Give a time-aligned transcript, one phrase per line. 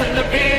[0.00, 0.53] in the beer.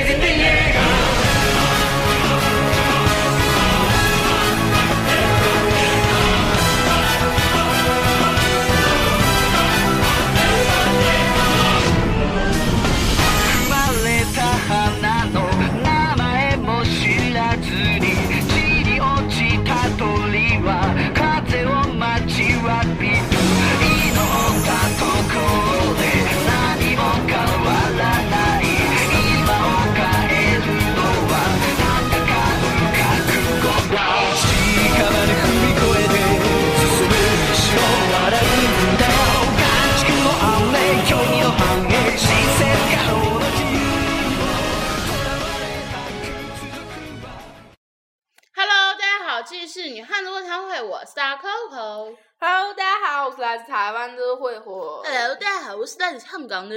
[55.85, 56.75] 我是来自香港的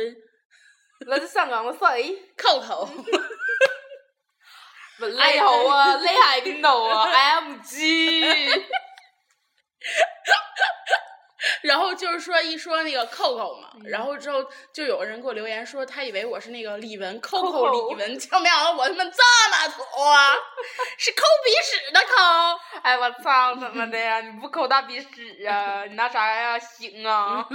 [1.07, 2.85] 来自香港的谁？Coco。
[5.01, 7.07] 唔你好啊，你喺邊度啊
[7.41, 8.67] ？MG。
[11.63, 19.11] 然后就是说一说那个 Coco 嘛，嗯然后之后就有人给我留言说，他以为我是那个李玟 Coco Coco 李玟，结果没想到我他妈这
[19.51, 20.35] 么土啊，
[20.99, 22.59] 是抠鼻屎的抠。
[22.83, 24.21] 哎，我操，怎么的呀？
[24.21, 25.85] 你不抠大鼻屎啊？
[25.87, 26.59] 你拿啥呀？
[26.59, 27.47] 行啊！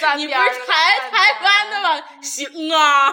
[0.00, 2.04] 站你不是台站台湾的哪吗？
[2.22, 3.08] 行啊。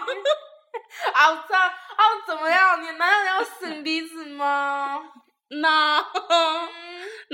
[1.14, 1.58] 啊，我操！
[1.58, 2.81] 啊，怎么样？
[2.81, 5.02] 你难道要生鼻子吗？
[5.62, 5.98] 那
[6.30, 6.70] 嗯。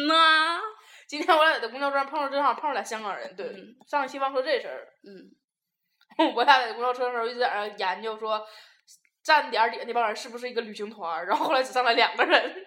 [0.07, 0.59] 那
[1.09, 3.35] 今天我俩在公交车上碰到，正好碰到俩香港人。
[3.35, 4.87] 对，嗯上一期忘说这事儿。
[5.03, 5.33] 嗯，
[6.35, 8.45] 我俩在公交车的时候一直在那研究说，
[9.23, 11.25] 站点儿底下那帮人是不是一个旅行团儿？
[11.25, 12.63] 然后后来只上来两个人。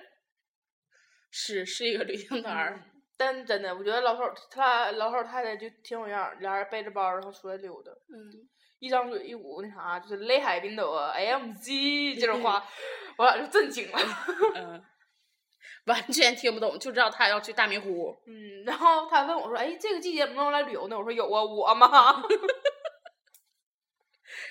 [1.31, 2.83] 是是一个旅行团儿。
[3.17, 8.49] 但真的，我觉得老头儿他老头儿太太就挺有样儿，俩人背着包然后出来溜达，嗯，
[8.81, 12.67] 一张嘴一股那啥，就是雷海冰斗啊，AMG 这种话，
[13.17, 13.99] 我俩就震惊了。
[14.57, 14.85] 嗯，
[15.87, 18.17] 完全听不懂，就知道他要去大明湖。
[18.27, 22.23] 嗯，然后他问我说：“哎，这个季节能不能来旅游呢？”我说：“有啊，我嘛。”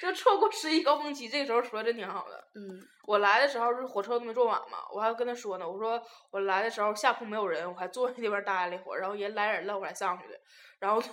[0.01, 2.37] 就错过十一高峰期，这个时候说真挺好的。
[2.55, 6.01] 嗯我来的时候是火车都没坐满嘛，我还跟他说呢，我说
[6.31, 10.39] 我来的时候下铺没有人，我还坐那地方待了一会儿，然后人来人了我才上去的，
[10.79, 11.09] 然后就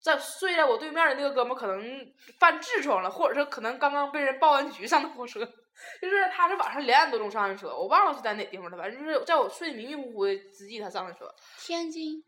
[0.00, 1.82] 在睡在我对面的那个哥们可能
[2.38, 5.40] 犯痔疮了，或者说可能刚刚被人报完局上的火车，
[6.00, 12.22] 就是他是晚上两点多钟上的车，我忘了是在哪地方了，反正就是在我睡得迷迷糊糊的之际他上的车，天津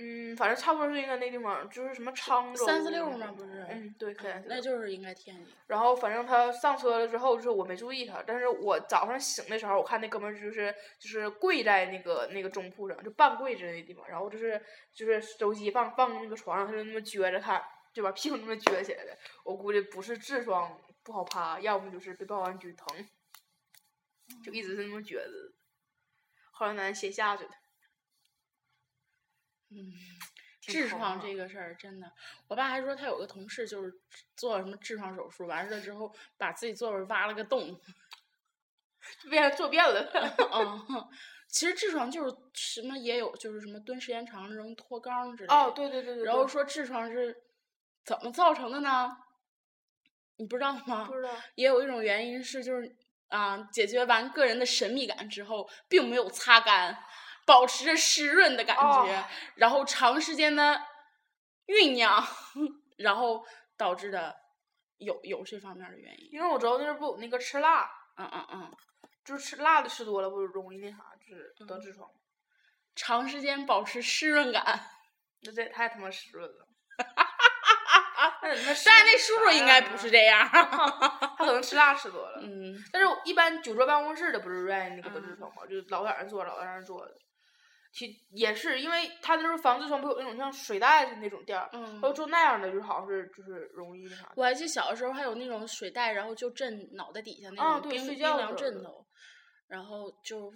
[0.00, 3.34] 嗯，反正差不多是应该那地方，就是什么沧州三四六吗？
[3.36, 5.52] 不是，嗯，对，可能那就是应该天津。
[5.66, 14.62] 然后反正他上车了之后，就是我没注意他，但是我早上醒的时候，我看那哥们儿就是就是跪在那个那个中铺上，就半跪着那地方，然后就是
[14.94, 17.60] 就是手机放放那个床上，他就那么撅着看，
[17.92, 19.18] 就把屁股那么撅起来的。
[19.44, 22.86] 我估计不是痔疮不好趴，要么就是被抱完局疼，
[24.44, 25.28] 就一直是那么撅着。
[26.52, 27.50] 后来咱先下去的，
[29.70, 29.92] 嗯，
[30.62, 32.12] 痔疮这个事儿真的，
[32.48, 33.92] 我爸还说他有个同事就是
[34.36, 37.80] 做什么痔疮手术，完事了之后把自己座位挖了个洞。
[39.22, 40.10] 就变坐便了。
[40.52, 41.08] 嗯，
[41.48, 45.54] 其实痔疮就是什么也有，就是什么蹲时间长了容易脱肛之类的。
[45.54, 46.24] 哦，对对对对。
[46.24, 47.34] 然后说痔疮是
[48.04, 49.16] 怎么造成的呢？
[50.36, 51.04] 你不知道吗？
[51.06, 51.30] 不知道。
[51.54, 52.94] 也有一种原因是，就是
[53.28, 57.02] 啊，解决完个人的神秘感之后，并没有擦干，
[57.48, 60.78] 保持着湿润的感觉，哦然后长时间的
[61.66, 62.22] 酝酿，
[62.98, 63.42] 然后
[63.78, 64.36] 导致的
[64.98, 66.28] 有有这方面的原因。
[66.30, 68.76] 因为我知道那是不有那个吃辣，嗯嗯嗯，
[69.24, 72.06] 就是吃辣的吃多了不容易那啥，就是得嗯痔疮。
[72.94, 74.62] 长时间保持湿润感。
[75.42, 76.68] 那这也太他妈湿润了。
[78.40, 80.46] 但是那润叔叔应该不是这样。
[80.48, 82.40] 他可能吃辣吃多了。
[82.42, 85.62] 嗯但是一般酒桌办公室的不是愿意那个得嗯痔疮吗？
[85.66, 87.14] 就老在那儿坐，老在那儿坐的。
[87.90, 94.32] 其也是因为他那时候房子上不有那种像水袋子那种垫儿，嗯他就做那样的，就是好像是就是容易那啥。
[94.36, 99.06] 我还记得小的时候还有那种水袋，然后就枕脑袋底下那啊种冰、冰凉枕头，
[99.66, 100.52] 然后就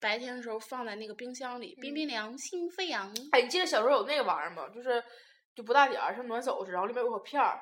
[0.00, 3.14] 白天的时候放在那个冰箱里，冰嗯冰凉，心飞扬。
[3.32, 4.68] 哎，你记得小时候有那个玩意儿吗？
[4.74, 5.02] 就是
[5.54, 7.60] 就不大点儿，像暖手似的，然后里面有个片儿，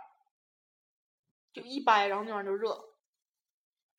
[1.52, 2.78] 就一掰，然后那玩意儿就热。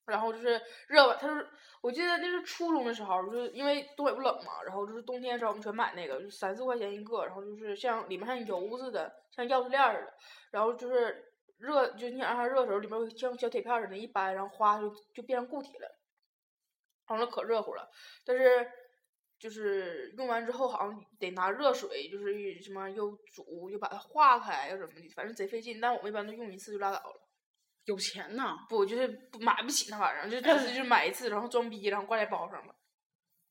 [0.06, 1.48] 然后就是热完，他是
[1.82, 10.14] 我记得那是初中的时候，就是因为东北不冷嘛，然后就是冬天的时候我们全买那个，就三四块钱一个，然后就是像里面像油似的，像钥匙链似的，
[10.52, 16.00] 然后就是热，就你想让它热的时候，里面像小铁片似的，一掰，然后哗就就变成固体了，
[17.08, 17.90] 然后可热乎了，
[18.26, 18.72] 但是。
[19.42, 25.82] 就是用完之后，好像得拿热水，就是什么又煮又把它化开，又怎么的，反正贼费劲。
[25.82, 27.31] 但我们一般都用一次就拉倒了。
[27.86, 28.58] 有钱呐。
[28.70, 32.74] 不就是不买不起那玩意儿，就就是买一次，然后装逼，然后挂在包上了。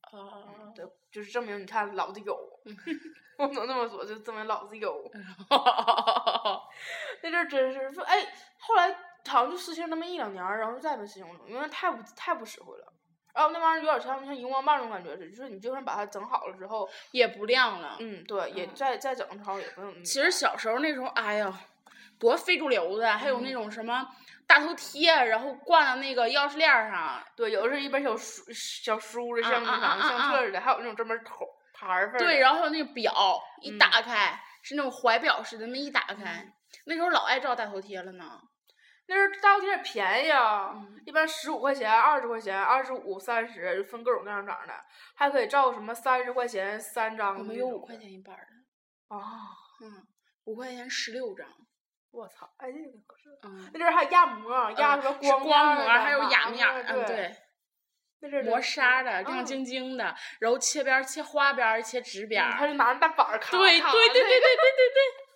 [0.00, 2.34] 啊，对，就是证明你看老子有，
[3.38, 5.08] 我能这么说，就证明老子有。
[7.22, 8.26] 那阵儿真是说，哎，
[8.58, 8.90] 后来
[9.28, 12.92] 好像就实行那么一两年儿，然后再也没实行了，因为太不太不实惠了。
[13.32, 17.96] 然后那玩意儿有点像像荧光棒那种感觉似的，就是你就算把它整好了之后，也不亮了。
[18.00, 21.60] 嗯，对，也嗯再再整的时候也不用其实小时候那时候，哎呀，
[22.20, 24.06] 多非主流的，还有那种什么
[24.46, 27.20] 大头贴，然后挂到那个钥匙链儿上。
[27.34, 32.12] 对，有的是一本小书小书的，像那啥啊啊啊啊相册似的，还有那种专门头牌儿。
[32.18, 36.46] 对，然后还有那个表一嗯打开、是那种怀表似的，那么一打开，
[36.84, 38.40] 那时候老爱照大头贴了呢。
[39.06, 44.74] 那时候大头贴也便宜啊，嗯一般十五块钱、二十块钱、二十五、三十，就分各种各样长的，
[45.16, 47.38] 还可以照什么三十块钱三张。
[47.38, 49.20] 我们有五块钱一板儿的，啊！
[49.82, 50.06] 嗯，
[50.44, 51.48] 五块钱十六张，
[52.10, 52.50] 我操！
[52.56, 62.66] 哎，这个可是嗯，那阵儿还压膜，压什么光光膜，还有麻雅面儿，嗯，对，磨砂的，亮嗯晶晶的，然后切边儿、切花边儿、切直边儿他。
[62.66, 64.40] 就拿那大板儿咔咔对对对对对对
[64.76, 65.26] 对对。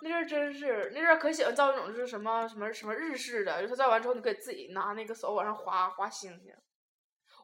[0.00, 6.52] 那阵儿真是，那阵儿可喜欢造那种就是什么什么什么日式的，就他造完之后，你可以自己拿那个手往上划划星星。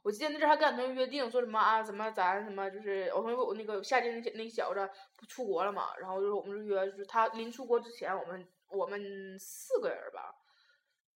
[0.04, 10.34] 我记得那阵还跟俺同学约定说什么啊，什么咱什么就是我同学我那个夏天那那小子不出国了嘛，然后就是我们就约，就是他临出国之前，我们我们四个人吧，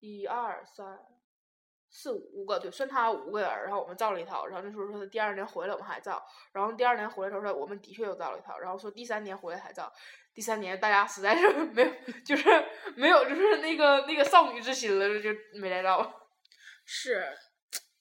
[0.00, 0.98] 一二三
[1.90, 9.92] 四五个，对，算他五个人，然后我们造了一套，然后那时候说他第二年回来我们还造，然后第二年回来的时候说我们的确又造了一套，然后说第三年回来还造，
[10.32, 11.92] 第三年大家实在是 没有，
[12.24, 12.48] 就是
[12.96, 15.28] 没有就是那个那个少女之心了，就
[15.60, 16.10] 没来造。
[16.84, 17.36] 是，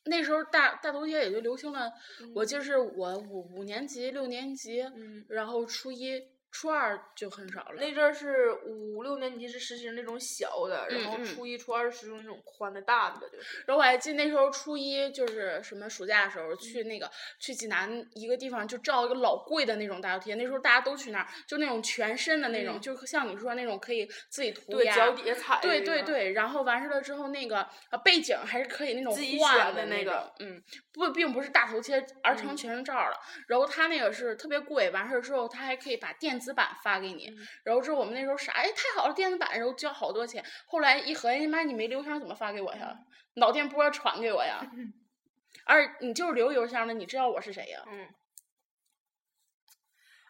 [0.07, 1.91] 那时候大大头贴也就流行了，
[2.33, 6.21] 我嗯记得是我五五年级、六年级，嗯，然后初一、
[6.57, 7.75] 初二就很少了。
[7.75, 13.63] 那阵儿是五六年级是实行那种小的，然后初一、初二是实行那种宽的大的，就是。
[13.67, 17.07] 然后我还记得那时候初一就是什么暑假的时候去那个
[17.39, 24.95] 去济南一个地方就照一个老贵的那种大头贴，那时候大家都去那儿，就那种全身的那种，嗯就像你说那种可以自己涂对，鸦。
[24.95, 30.59] 脚底下踩对，对对，然后完事了之后，那个呃背景还是可以那种自己换选的那个嗯，
[30.91, 33.15] 不，并不是大头贴，而成嗯全身照了。
[33.47, 37.27] 然后他那个是特别贵，完事儿之后他还可以把电子版发给你。
[37.29, 40.43] 嗯然后之后我们那时候啥，哎，太好了，电子版，然后交好多钱。
[40.67, 42.97] 后来一合计，妈，你没邮箱怎么发给我呀？
[43.35, 44.65] 脑电波传给我呀。
[45.65, 47.83] 二你就是留邮箱的，你知道我是谁呀？
[47.87, 48.07] 嗯。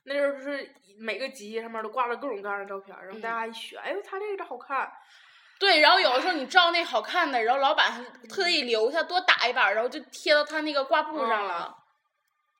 [0.04, 4.90] 那时候就是每个集上面都挂着各种各样的照片，然后大嗯家一选，哎呦，他这个真好看，
[5.60, 11.76] 对，然后有的时候你照那好看的，然后老板还特意留下多打一板儿，然后就贴到他那个挂布上了。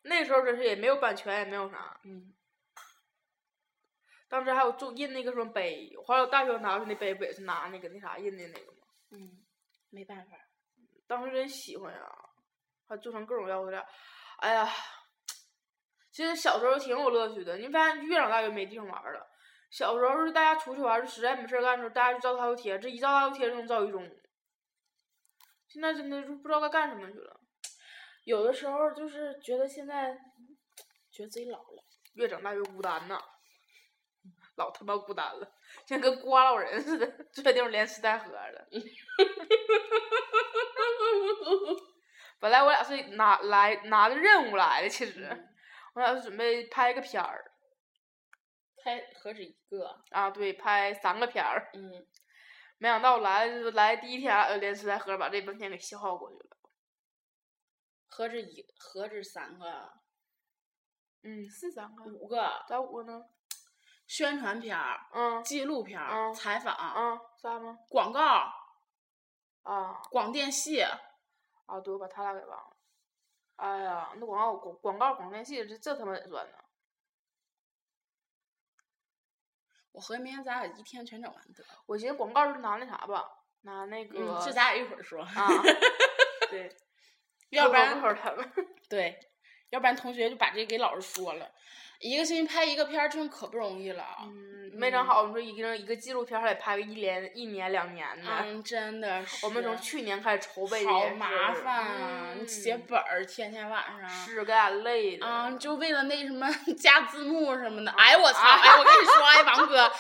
[0.04, 1.98] 那时候真是也没有版权，也没有啥。
[2.04, 2.34] 嗯，
[4.30, 8.88] 当时还有做印那个什么碑，后来我大学拿出那碑不也是拿那个那啥印的那个吗？
[9.12, 9.46] 嗯，
[9.90, 10.38] 没办法。
[11.08, 12.00] 当时真喜欢呀，
[12.88, 13.86] 还做成各种样子的，
[14.40, 14.70] 哎呀，
[16.12, 17.58] 其实小时候挺有乐趣的。
[17.58, 19.26] 你发现越长大越没地方玩了。
[19.70, 24.20] 小时候是大家出去玩实在没事儿干的时候，大家就照大头贴，这一照大头贴就能照一中午。
[25.68, 27.40] 现在真的就不知道该干什么去了，
[28.24, 30.18] 有的时候就是觉得现在
[31.12, 31.84] 觉得自己老了。
[32.14, 33.22] 越长大越孤单呐，
[34.58, 35.52] 老他妈孤单了，
[35.86, 38.68] 像跟瓜老人似的，坐在地方连吃带喝的。
[42.40, 45.28] 本来我俩是拿来拿着任务来的，其实、
[45.94, 47.52] 我俩是准备拍个片儿
[48.84, 50.04] 拍何止一个？
[50.12, 51.70] 啊，对，拍三个片儿。
[51.74, 52.08] 嗯，
[52.78, 56.58] 没想到来了来第一天，呃，连吃带喝把这半天给消耗过去了。
[58.08, 59.90] 何止一，何止三个啊？
[61.24, 63.26] 嗯，是三个，五个咋五个呢？
[64.08, 67.78] 宣传片儿、嗯纪录片儿、嗯采访、啊，仨吗？
[67.90, 68.52] 广告、
[69.64, 70.82] 啊广电系。
[70.82, 72.78] 啊，对，我把他俩给忘了。
[73.58, 76.58] 哎呀，那广告广广告广电系这这他妈得算呢？
[79.92, 81.70] 我合计明天咱俩一天全整完得了。
[81.88, 83.30] 我寻思广告是拿那啥吧，
[83.64, 85.22] 拿那个、嗯，这咱俩一会儿说。
[85.24, 85.48] 啊，
[86.50, 86.74] 对，
[87.50, 88.50] 要不然一会儿他们。
[88.88, 89.20] 对，
[89.70, 91.48] 要不然同学就把这给老师说了。
[92.00, 94.06] 一个星期拍一个片儿，真可不容易了。
[94.22, 98.30] 嗯，没整好，我们说一个一个纪录片还得拍个一连一年两年呢。
[98.44, 99.44] 嗯，真的是。
[99.48, 102.36] 我们从去年开始筹备好麻烦啊！
[102.40, 104.08] 你写嗯本儿，天天晚上。
[104.08, 105.26] 是给俺累的。
[105.26, 106.48] 啊，就为了那什么
[106.78, 108.48] 加字幕什么的，哎我操！
[108.48, 109.92] 啊哎，我跟你说，哎王哥，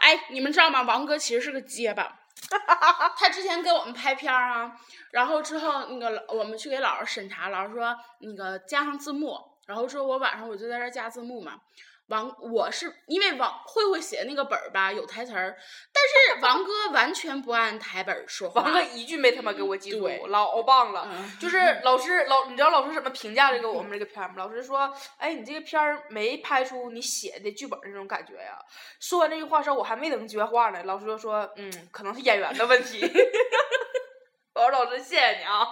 [0.00, 0.82] 哎你们知道吗？
[0.82, 2.18] 王哥其实是个结巴，
[3.16, 4.72] 他之前给我们拍片儿啊，
[5.10, 11.60] 然后之后那个我们去给老师审查，老师说那个加上字幕，然后之后我晚上我就在这儿加字幕嘛，
[12.08, 15.56] 王，我是因为王慧慧写的那个本儿吧有台词儿，
[15.92, 18.60] 但是王哥完全不按台本儿说话。
[18.60, 21.08] 王哥一句没他妈给我记住对，老棒了。
[21.10, 24.34] 嗯就是老师老，你知道老师怎么评价这个我们这个片儿吗？
[24.36, 28.58] 老师说，哎，你这个片儿没拍出你写的剧本那种感觉呀。
[29.00, 33.00] 说完这句话之后，我还没等接话呢，老师就说，嗯，可能是演员的问题。
[34.54, 35.66] 我说老师，谢谢你啊。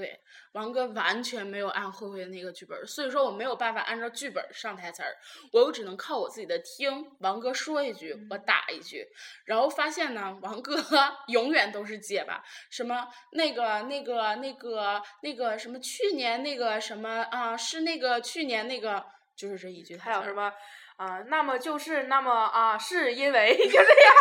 [0.00, 0.18] 对，
[0.52, 5.14] 王哥完全没有按慧慧的那个剧本，所以说我没有办法按照剧本上台词儿，
[5.52, 7.14] 我又只能靠我自己的听。
[7.18, 9.06] 王哥说一句，我打一句，
[9.44, 10.82] 然后发现呢，王哥
[11.28, 19.04] 永远都是结巴，什么那个那个那个那个什么去年那个什么啊，是那个去年那个，
[19.36, 20.50] 就是这一句还有什么
[20.96, 24.14] 啊、那么就是那么啊，是因为 就这样。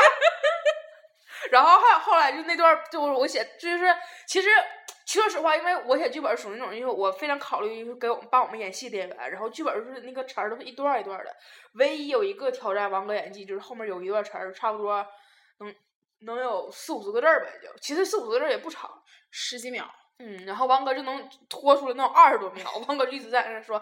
[1.51, 3.95] 然后还有后来就那段，就是我写，就是
[4.27, 4.49] 其实
[5.11, 11.35] 说实话，因为我写剧本属于那种，因为我非常考虑就是给我们帮我们演戏的演员，然后剧本就是那个词儿都是一段一段的。
[11.73, 15.03] 唯一有一个挑战王哥演技，就是后面有一段词儿，差不多
[15.59, 15.75] 能
[16.19, 19.01] 能有四五十个字儿吧，也就其实四五十个字儿也不长。
[19.31, 19.91] 十几秒。
[20.19, 23.81] 嗯，然后王哥就能拖出来那种二十多秒，王哥就一直在那说：“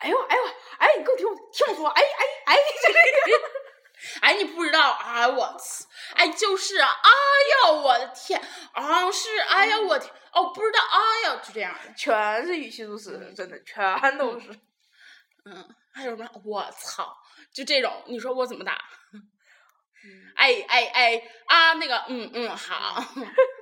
[0.00, 0.42] 哎呦哎呦，
[0.78, 3.48] 哎你给我听我听我说，哎哎哎，就这个。
[4.20, 5.86] ”哎，你不知道，啊我操，
[6.16, 7.10] 哎就是啊，哎
[7.68, 8.40] 呀我的天，
[8.72, 14.48] 啊是，哎呀我天，哦不知道，哎呀就这样的，全是语气助词，真的全都是。
[15.44, 17.16] 嗯，还有什么我操，
[17.52, 18.72] 就这种，你说我怎么打？
[19.12, 19.22] 嗯
[20.36, 23.02] 哎哎哎啊那个嗯嗯好，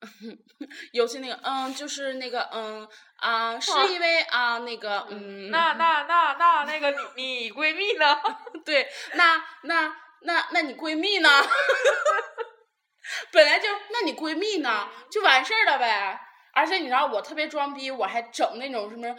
[0.92, 8.16] 尤其那个嗯就是那个嗯啊是因为啊那个嗯那那那那那个你你闺蜜呢？
[8.64, 11.28] 对，那那那那你闺蜜呢？
[13.32, 16.20] 本来就那你闺蜜呢，就完事儿了呗。
[16.52, 19.14] 而且你知道我特别装逼，我还整那种什么，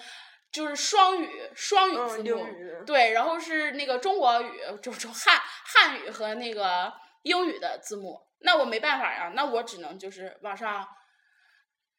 [0.52, 2.86] 就是双语双语字嗯，幕。
[2.86, 6.92] 对，然后是那个中国语，就就汉汉语和那个
[7.24, 8.20] 英语的字幕。
[8.44, 10.88] 那我没办法呀，那我只能就是往上，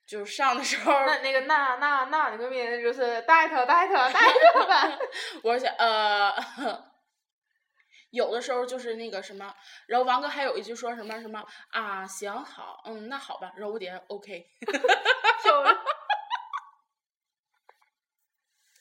[0.07, 4.21] 就是上的时候，那那个那那那你闺蜜就是带她带她带
[4.55, 4.99] 她吧。
[5.45, 6.35] 我想呃，
[8.11, 9.55] 有的时候就是那个什么，
[9.87, 14.47] 然后王哥还有一句说什么什么啊，行好，嗯，那好吧，然后我底下 OK，
[15.43, 15.79] 漂 亮。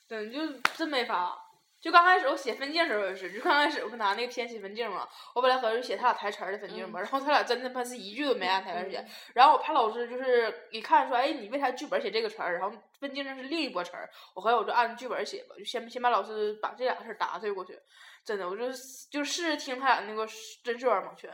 [0.10, 1.51] 真就真没法。
[1.82, 17.80] 就刚开始我写分镜时候也是，就刚开始我不拿那个偏写分镜嘛，我本来合计写他俩台词儿的分镜嘛，然后他俩真的他妈是一句都没按台词写，然后我怕老师就是一看说，哎，你为啥剧本写这个词儿，然后分镜上是另一波词儿，我合计我就按剧本写吧，就先先把老师把这俩事儿打碎过去，
[18.24, 18.66] 真的，我就
[19.10, 20.28] 就试着听他俩那个
[20.64, 21.32] 真是有点蒙圈，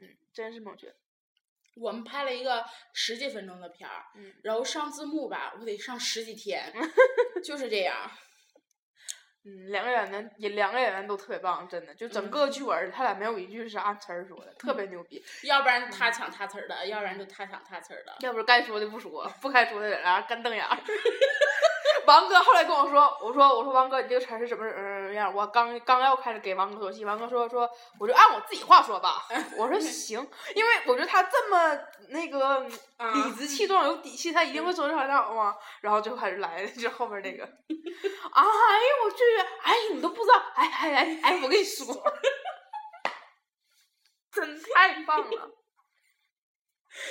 [0.00, 0.94] 嗯，真是蒙圈，
[1.76, 4.34] 我们拍了一个十几分钟的片儿，嗯。
[4.42, 6.70] 然后上字幕吧，我得上十几天，
[7.42, 8.10] 就是这样。
[9.44, 15.24] 嗯，两个演员也两个演员都特别棒，真的，就整个剧本儿他俩没有一句是按词儿说的，特别牛逼。
[15.44, 18.16] 要不然他抢他词儿的，要不然就他抢他词儿的。
[18.20, 20.76] 要不是该说的不说，不该说的在那干瞪眼儿。
[22.06, 25.32] 王哥后来跟我说，我说我说王哥，你这个词儿是怎么嗯样？
[25.34, 29.26] 我刚刚要开始给王哥做戏，王哥说说我就按我自己话说吧。
[29.56, 30.18] 我说 行，
[30.54, 31.78] 因为我觉得他这么
[32.08, 32.66] 那个
[32.96, 35.56] 啊理直气壮、有底气，他一定会说得很好嘛。
[35.80, 39.22] 然后就开始来了，就后面那个， 哎呦我去，
[39.62, 41.86] 哎你都不知道，哎哎哎哎，我跟你说，
[44.32, 45.50] 真太棒了。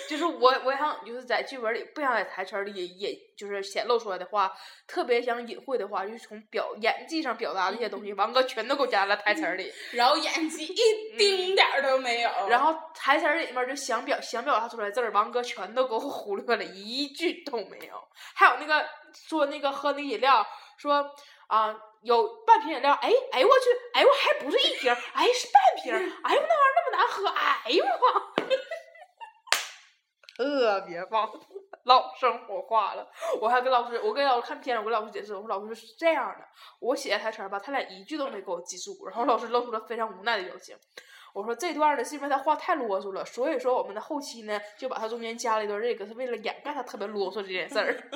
[0.10, 4.51] 就是我，我想就是在剧本里不想在台词儿里也，也就是显露出来的话，
[4.88, 9.72] 特别想隐晦的话，就是从表演技上表达的一些东西， 王哥全都给我加在了台词儿里。
[9.92, 12.32] 然后演技一丁点儿都没有。
[12.50, 17.94] 然后台词儿里面就想表想表达出来字儿，王哥全都给我忽略了，一句都没有。
[18.34, 20.44] 还有那个说那个喝那饮料，
[20.75, 21.06] 说
[21.46, 28.28] 啊、有半瓶饮料，哎哎我去，哎我还不是一瓶儿，哎是半瓶儿， 哎呦那玩意儿那么难喝，哎呦我。
[30.39, 31.29] 特别棒，
[31.84, 33.05] 老生活化了。
[33.41, 36.46] 我还跟老师，我跟老师看片，我跟老师解释，我说老师是这样的，
[36.79, 40.77] 我写台词吧，他俩一句都没给我记住，然后老师露出了非常无奈的表情。
[41.34, 48.10] 我说这段呢是因为他话太啰嗦了，所以说我们的后期呢就把他中间加了一段这个，是为了掩盖他特别啰嗦这件事儿。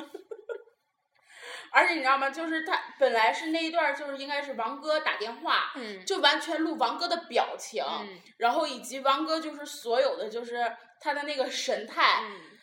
[1.74, 2.30] 而且你知道吗？
[2.30, 12.20] 就是他本来是那一段儿，就是应该是王哥打电话，嗯就完全录王哥的表情，嗯然后以及王哥就是所有的就是他的那个神态。
[12.22, 12.54] 嗯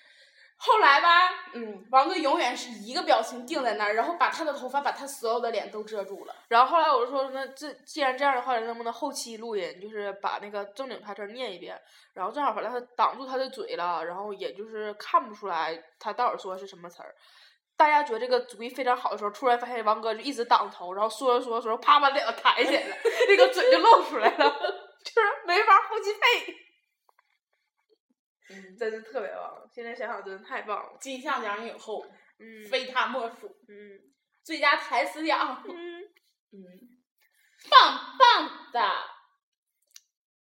[0.64, 1.10] 后来吧，
[1.54, 6.36] 嗯，王哥永远是一个表情定在那儿，然后把他的头发把他所有的脸都遮住了。
[6.50, 11.82] 然后后来我就说，那这既然这样的话，能不能后期录音，就是把那个正经台词儿念一遍，
[12.14, 17.16] 然后正好把他挡住他的嘴了，然后也就是看不出来他到底说的是什么词儿。
[17.82, 22.96] 大家觉得这个主意非常好的时候，突然发现王哥就一直挡头，然后说着说着说着，啪把脸抬起来了，
[23.28, 24.50] 那个嘴就露出来了，
[25.04, 26.54] 就是没法后期配，
[28.54, 29.68] 嗯，真是特别棒。
[29.74, 30.96] 现在想想真的太棒了。
[31.00, 32.06] 金像奖影后
[32.40, 33.98] 嗯非他莫属，嗯
[34.44, 36.02] 最佳台词奖，嗯，
[36.52, 36.62] 嗯，
[37.68, 38.92] 棒棒的。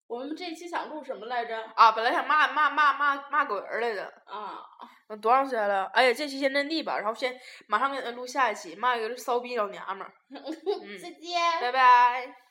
[0.08, 1.62] 我们这一期想录什么来着？
[1.76, 4.06] 啊，本来想骂骂骂骂骂狗人来着。
[4.26, 4.64] 啊，
[5.08, 5.86] 那多长时间了？
[5.94, 10.14] 哎呀，这期先阵地吧，然后先马上给他录下一期，骂一个骚逼老娘们儿。
[10.32, 11.40] 嗯再见。
[11.62, 12.45] 拜拜。